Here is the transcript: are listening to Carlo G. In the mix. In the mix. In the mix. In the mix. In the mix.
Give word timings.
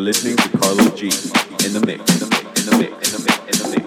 are 0.00 0.04
listening 0.04 0.36
to 0.36 0.48
Carlo 0.58 0.88
G. 0.96 1.06
In 1.66 1.74
the 1.74 1.82
mix. 1.84 2.00
In 2.14 2.20
the 2.20 2.28
mix. 2.30 2.60
In 2.60 2.70
the 2.70 2.78
mix. 2.78 3.12
In 3.12 3.20
the 3.20 3.24
mix. 3.26 3.58
In 3.58 3.62
the 3.62 3.76
mix. 3.76 3.79